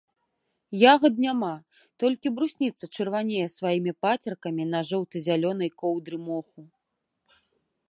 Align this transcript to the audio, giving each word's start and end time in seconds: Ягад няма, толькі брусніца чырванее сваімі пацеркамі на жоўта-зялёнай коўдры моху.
Ягад 0.93 1.15
няма, 1.25 1.49
толькі 2.03 2.31
брусніца 2.39 2.83
чырванее 2.95 3.45
сваімі 3.57 3.91
пацеркамі 4.07 4.63
на 4.73 4.79
жоўта-зялёнай 4.93 5.69
коўдры 5.85 6.17
моху. 6.27 6.61